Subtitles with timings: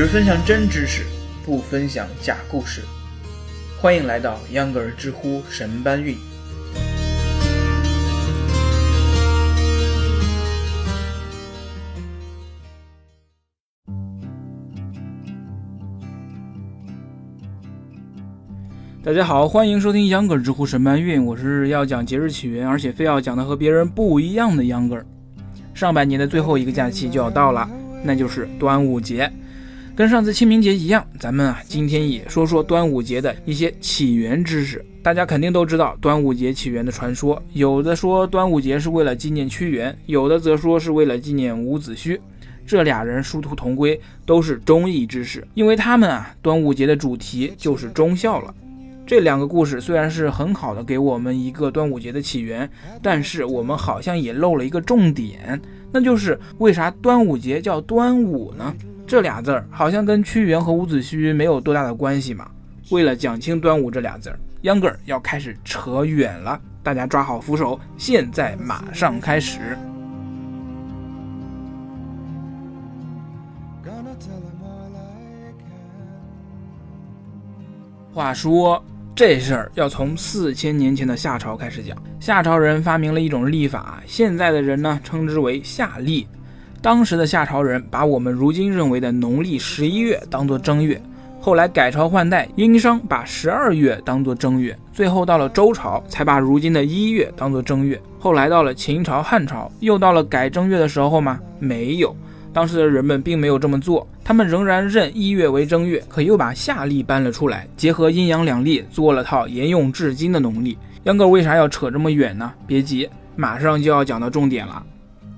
[0.00, 1.04] 只分享真知识，
[1.44, 2.80] 不分享假故事。
[3.78, 6.16] 欢迎来到秧歌儿知乎神搬运。
[19.04, 25.04] 大家好，欢迎收听秧歌儿知乎神搬运，我是要讲节日起源，而且非要讲的和别人不一样的秧歌儿。
[25.74, 27.68] 上半年的最后一个假期就要到了，
[28.02, 29.30] 那就是端午节。
[29.96, 34.84] 跟上次清明节一样，咱们啊今天也说说端午节的一些起源知识。
[35.02, 42.18] 大家肯定都知道端午节起源的传说，有的说端午节是为了纪念屈原，有的则说是为了纪念伍子胥。
[42.66, 48.54] 这俩人殊途同归，都是忠义之士，因为他们啊端午节的主题就是忠孝了。
[49.06, 52.70] 这两个故事虽然是很好的给我们一个端午节的起源，
[53.02, 55.60] 但是我们好像也漏了一个重点，
[55.92, 58.74] 那就是为啥端午节叫端午呢？
[59.06, 62.48] 这俩字儿好像跟屈原和伍子胥没有多大的关系嘛。
[62.90, 69.76] 为了讲清端午这俩字儿，秧歌儿要开始扯远了，大家抓好扶手，现在马上开始。
[78.12, 78.84] 话说
[79.20, 81.94] 这事儿要从四千年前的夏朝开始讲。
[82.18, 86.26] 夏朝人发明了一种历法，现在的人呢称之为夏历。
[86.80, 90.98] 当时的夏朝人把我们如今认为的农历十一月当作正月，
[91.38, 98.00] 后来改朝换代，殷商把十二月当作正月，最后到了周朝才把如今的一月当作正月。
[98.18, 101.38] 后来到了秦朝、汉朝，又到了改正月的时候吗？
[101.58, 102.16] 没有。
[102.52, 110.76] 当时的人们并没有这么做，他们仍然认一月为正月，可又把夏历搬了出来，结合阴阳两历，做了套沿用至今的农历。
[111.04, 112.52] 秧歌为啥要扯这么远呢？
[112.66, 114.84] 别急，马上就要讲到重点了。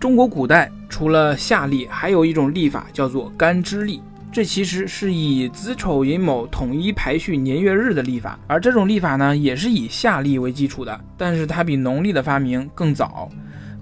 [0.00, 4.02] 中国古代除了夏历，还有一种历法叫做干支历，
[4.32, 13.28] 这其实是以子丑寅卯统一排序年月日的历法，而这种历法呢，也是以夏历为基础的，但是它比农历的发明更早。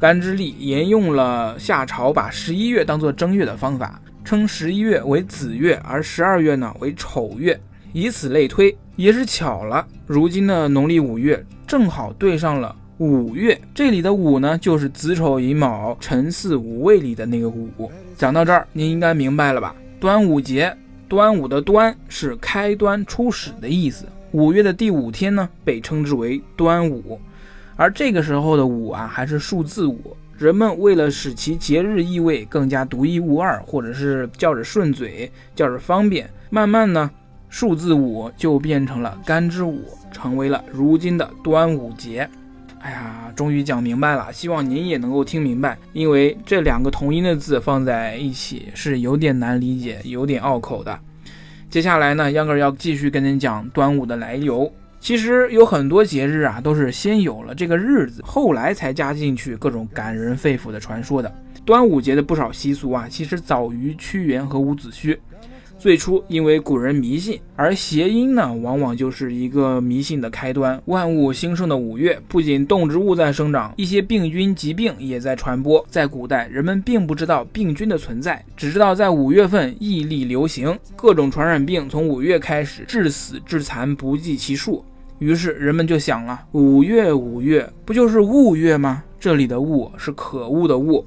[0.01, 7.61] 干支历沿用了夏朝把十一月当作正月的方法，称十一月为子月，而十二月呢为丑月，
[7.93, 8.75] 以此类推。
[8.97, 17.91] 也是巧了，如今的农历五月正好对上了五月，这里的五呢就是子丑寅卯辰巳午未里的那个五。
[18.17, 19.77] 讲到这儿，您应该明白了吧？
[20.01, 20.75] 端午节，
[21.11, 27.21] 端午的端是开端初始的意思，五月的第五天呢被称之为端午。
[27.77, 30.17] 而这个时候的五啊，还是数字五。
[30.37, 37.11] 人们为了使其节日意味更加独一无二，或者是叫着顺嘴，叫着方便，慢慢呢，
[37.51, 42.27] 数字五就变成了干支五，成为了如今的端午节。
[42.81, 50.99] 哎呀，终于讲明白了，希望您也能够听明白，因为这两个同音的字放在一起是有点难理解，有点拗口的。
[51.69, 54.73] 接下来呢，秧歌要继续跟您讲端午的来由。
[55.01, 61.35] 其实有很多节日啊，都是先有了这个日子，后来才加进去各种感人肺腑的传说的。
[61.65, 65.17] 端午节的不少习俗啊，其实早于屈原和伍子胥。
[65.79, 70.79] 最初因为古人迷信，而谐音呢，往往就是一个迷信的开端。
[70.85, 75.83] 万物兴盛的五月，不仅动植物在生长，一些病菌疾病也在传播。
[75.89, 84.85] 在古代，人们并不知道病菌的存在，只知道在五月份疫力流行，各种传染病从五月开始，致死致残不计其数。
[85.21, 89.05] 于是人们就想了：五月，五月不就是戊月吗？
[89.19, 91.05] 这里的“戊”是可恶的“戊”。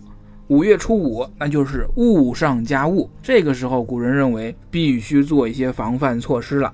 [0.50, 3.09] 五月初五，那就是戊上加戊。
[3.24, 6.72] 这个时候，古人认为必须做一些防范措施了。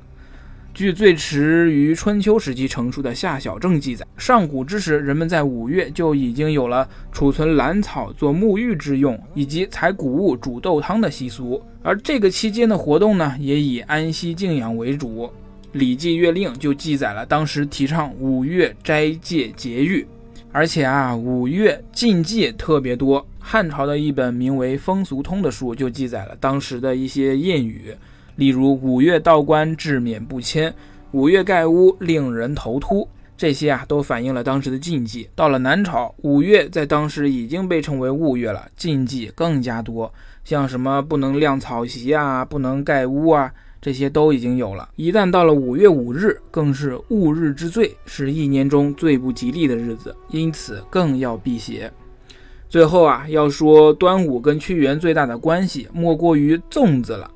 [0.73, 11.61] 据最迟于春秋时期成书的《夏小正》记载，上古之时，人们在五月就已经有了储存兰草做沐浴之用，以及采谷物煮豆汤的习俗。
[11.81, 15.25] 而这个期间的活动呢，也以安息静养为主。
[15.71, 20.05] 《礼记月令》就记载了当时提倡五月斋戒节欲，
[20.51, 23.25] 而且啊，五月禁忌特别多。
[23.39, 27.93] 汉朝的一本名为《风俗通》的书就记载了当时的一些谚语，
[28.35, 30.73] 例如“五月道观致免不迁
[31.11, 33.07] ”，“五月盖屋令人头秃”，
[33.37, 35.27] 这些啊都反映了当时的禁忌。
[35.35, 40.11] 到了南朝，五月在当时已经被称为戊月了，禁忌更加多，
[40.43, 44.89] 像什么不能晾草席啊，不能盖屋啊，这些都已经有了。
[44.95, 51.91] 一旦到了五月五日，更是戊日之最，是一年中最不吉利的日子，因此更要辟邪。
[52.67, 57.29] 最后啊，要说端午跟屈原最大的关系，莫过于粽子了。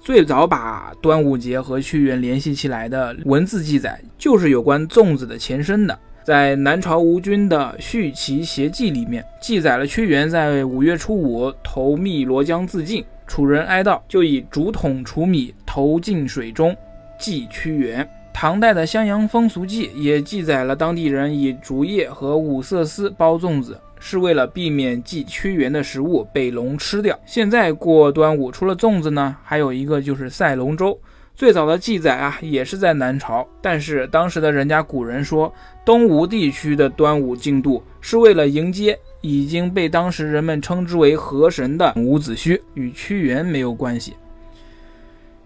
[0.00, 5.98] 最早把端午节和屈原联系起来的文字记载，就是有关粽子的前身的。
[6.24, 16.76] 在南朝吴军的《续齐协记》里面记载了屈原在五月初五投汨罗江自尽，楚人哀悼，就以竹筒储米投进水中
[17.20, 18.04] 祭屈原。
[18.32, 27.16] 唐代的《襄阳风俗记》也记载了当地人以竹叶和五色丝包粽子，是为了避免祭屈原的食物被龙吃掉。
[27.24, 30.98] 现在过端午，除了粽子呢，还有一个就是赛龙舟。
[31.36, 35.54] 最早的记载啊，也是在南朝，但是当时的人家古人说，
[35.84, 44.14] 东吴地区的端午竞渡是为了迎接已经被当时人们称之为河神的伍子胥，与屈原没有关系。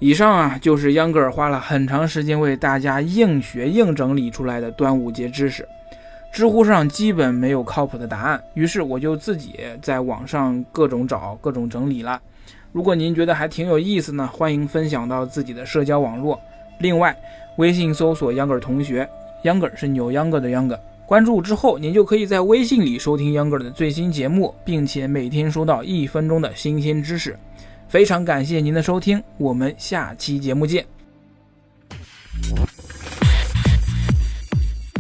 [0.05, 5.65] 以上啊，就是秧歌儿花了很长时间为大家硬学硬整理出来的端午节知识。
[6.33, 12.21] 知乎上基本没有靠谱的答案，于是我就自己在网上各种找、各种整理了。
[12.73, 16.37] 如果您觉得还挺有意思呢，欢迎分享到自己的社交网络。
[16.81, 17.17] 另外，
[17.59, 19.09] 微信搜索“秧歌儿同学”，
[19.45, 20.77] 秧歌儿是扭秧歌的秧歌。
[21.07, 27.39] 关注之后，您就可以在微信里收听秧歌儿的最新节目，并且每天收到一分钟的新鲜知识。
[27.93, 30.83] 非常感谢您的收听，我们下期节目见。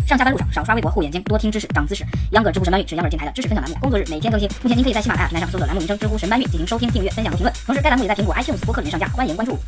[0.06, 2.05] 上下班路上少刷微博护眼睛，多听知识长姿势。
[2.33, 4.47] 秧歌知乎神搬运是秧歌电台的知识分享栏目，工作日每天更新。
[4.61, 7.55] 目前您可以在喜马拉雅平台上搜索栏目名称“知乎神搬运”进行收听、订阅、分享和评论。
[7.65, 9.59] 同时，该栏目也在苹果 iTunes 播客里面上架，欢迎关注。